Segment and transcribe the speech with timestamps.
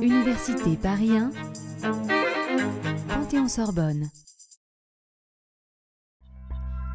[0.00, 1.30] Université Paris 1,
[3.08, 4.08] Panthéon-Sorbonne.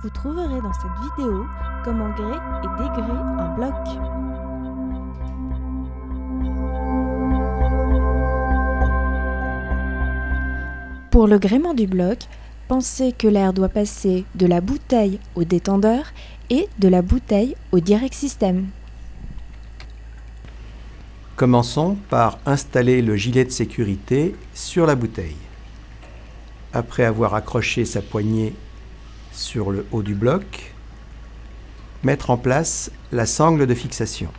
[0.02, 1.46] Vous trouverez dans cette vidéo
[1.84, 3.74] comment gré et dégré un bloc.
[11.12, 12.19] Pour le gréement du bloc,
[12.67, 16.05] pensez que l'air doit passer de la bouteille au détendeur
[16.49, 18.70] et de la bouteille au direct système.
[21.41, 25.38] Commençons par installer le gilet de sécurité sur la bouteille.
[26.72, 28.54] Après avoir accroché sa poignée
[29.31, 30.72] sur le haut du bloc,
[32.04, 34.30] mettre en place la sangle de fixation.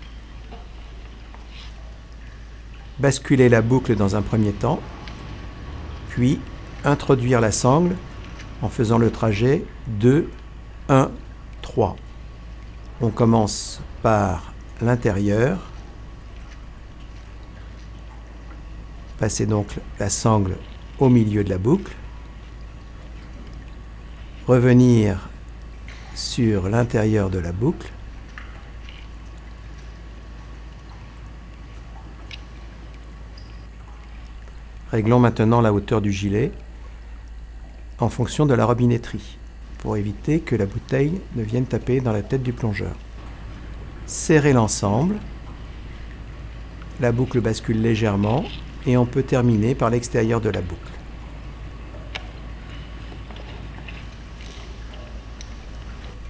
[3.01, 4.79] Basculer la boucle dans un premier temps,
[6.11, 6.39] puis
[6.85, 7.97] introduire la sangle
[8.61, 10.31] en faisant le trajet 2,
[10.89, 11.11] 1,
[11.63, 11.97] 3.
[13.01, 15.72] On commence par l'intérieur.
[19.23, 20.57] Passez donc la sangle
[20.99, 21.93] au milieu de la boucle.
[24.49, 25.29] Revenir
[26.13, 27.89] sur l'intérieur de la boucle.
[34.91, 36.51] Réglons maintenant la hauteur du gilet
[38.01, 39.39] en fonction de la robinetterie,
[39.79, 42.97] pour éviter que la bouteille ne vienne taper dans la tête du plongeur.
[44.05, 45.15] Serrez l'ensemble,
[46.99, 48.45] la boucle bascule légèrement
[48.87, 50.81] et on peut terminer par l'extérieur de la boucle.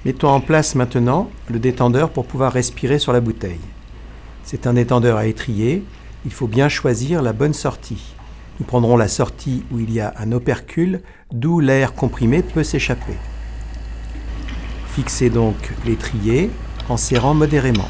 [0.04, 3.60] Mettons en place maintenant le détendeur pour pouvoir respirer sur la bouteille.
[4.42, 5.84] C'est un détendeur à étrier,
[6.24, 8.14] il faut bien choisir la bonne sortie.
[8.58, 11.00] Nous prendrons la sortie où il y a un opercule,
[11.32, 13.14] d'où l'air comprimé peut s'échapper.
[14.88, 16.50] Fixez donc l'étrier
[16.88, 17.88] en serrant modérément.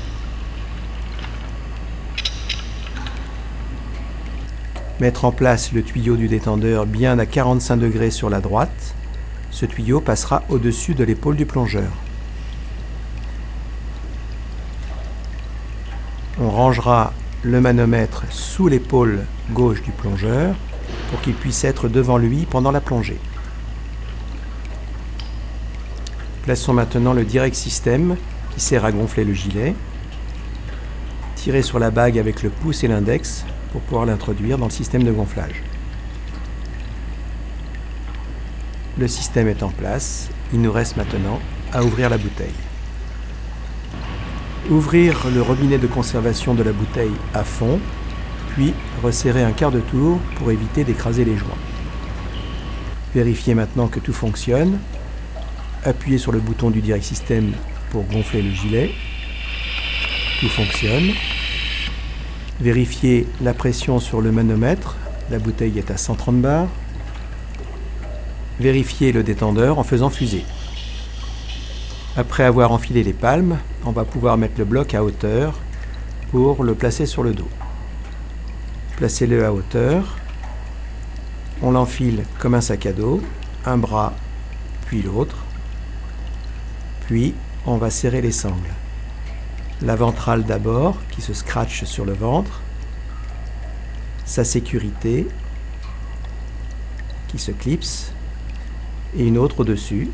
[5.02, 8.94] Mettre en place le tuyau du détendeur bien à 45 degrés sur la droite.
[9.50, 11.90] Ce tuyau passera au-dessus de l'épaule du plongeur.
[16.40, 17.12] On rangera
[17.42, 20.54] le manomètre sous l'épaule gauche du plongeur
[21.10, 23.18] pour qu'il puisse être devant lui pendant la plongée.
[26.44, 28.16] Plaçons maintenant le direct système
[28.54, 29.74] qui sert à gonfler le gilet.
[31.34, 35.02] Tirez sur la bague avec le pouce et l'index pour pouvoir l'introduire dans le système
[35.02, 35.62] de gonflage.
[38.98, 41.40] Le système est en place, il nous reste maintenant
[41.72, 42.52] à ouvrir la bouteille.
[44.70, 47.80] Ouvrir le robinet de conservation de la bouteille à fond,
[48.54, 51.48] puis resserrer un quart de tour pour éviter d'écraser les joints.
[53.14, 54.78] Vérifiez maintenant que tout fonctionne.
[55.84, 57.52] Appuyez sur le bouton du direct système
[57.90, 58.90] pour gonfler le gilet.
[60.40, 61.10] Tout fonctionne.
[62.60, 64.96] Vérifiez la pression sur le manomètre.
[65.30, 66.68] La bouteille est à 130 bars.
[68.60, 70.44] Vérifiez le détendeur en faisant fuser.
[72.16, 75.58] Après avoir enfilé les palmes, on va pouvoir mettre le bloc à hauteur
[76.30, 77.48] pour le placer sur le dos.
[78.96, 80.18] Placez-le à hauteur.
[81.62, 83.22] On l'enfile comme un sac à dos,
[83.64, 84.12] un bras
[84.86, 85.36] puis l'autre.
[87.06, 87.34] Puis
[87.66, 88.81] on va serrer les sangles.
[89.84, 92.60] La ventrale d'abord qui se scratche sur le ventre.
[94.24, 95.26] Sa sécurité
[97.26, 98.12] qui se clipse.
[99.16, 100.08] Et une autre au-dessus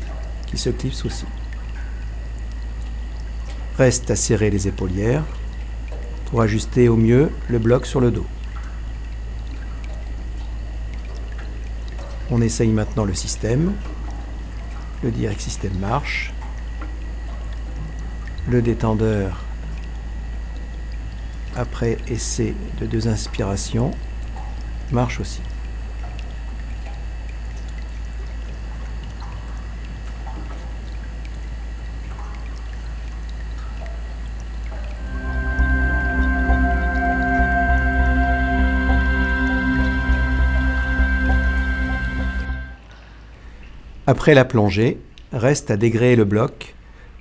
[0.47, 1.25] qui se clipse aussi.
[3.77, 5.23] Reste à serrer les épaulières
[6.25, 8.25] pour ajuster au mieux le bloc sur le dos.
[12.31, 13.73] On essaye maintenant le système.
[15.03, 16.33] Le direct système marche.
[18.47, 19.45] Le détendeur,
[21.59, 23.91] après essai de deux inspirations,
[24.91, 25.41] marche aussi.
[44.07, 44.97] Après la plongée,
[45.33, 46.73] reste à dégréer le bloc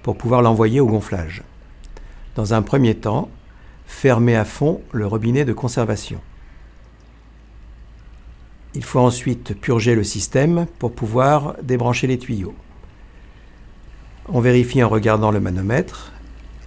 [0.02, 1.42] pour pouvoir l'envoyer au gonflage.
[2.36, 3.28] Dans un premier temps,
[3.88, 6.20] fermez à fond le robinet de conservation.
[8.74, 12.54] Il faut ensuite purger le système pour pouvoir débrancher les tuyaux.
[14.28, 16.12] On vérifie en regardant le manomètre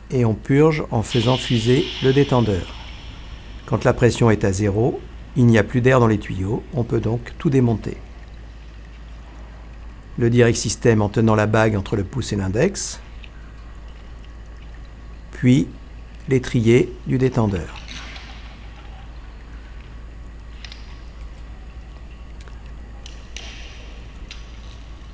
[0.10, 2.76] et on purge en faisant fuser le détendeur.
[3.66, 5.00] Quand la pression est à zéro,
[5.38, 7.96] il n'y a plus d'air dans les tuyaux, on peut donc tout démonter
[10.18, 13.00] le direct système en tenant la bague entre le pouce et l'index,
[15.32, 15.68] puis
[16.30, 17.76] l'étrier du détendeur.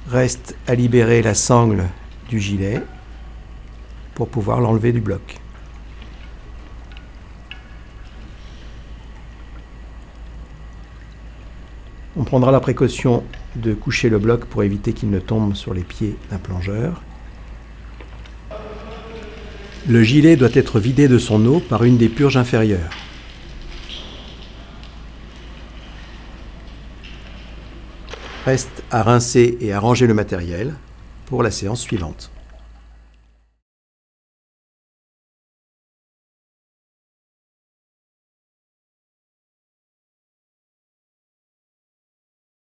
[0.09, 1.85] Reste à libérer la sangle
[2.29, 2.81] du gilet
[4.15, 5.37] pour pouvoir l'enlever du bloc.
[12.19, 13.23] On prendra la précaution
[13.55, 17.03] de coucher le bloc pour éviter qu'il ne tombe sur les pieds d'un plongeur.
[19.89, 22.89] Le gilet doit être vidé de son eau par une des purges inférieures.
[28.45, 30.73] Reste à rincer et à ranger le matériel
[31.25, 32.31] pour la séance suivante.